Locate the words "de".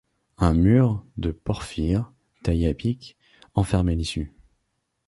1.17-1.29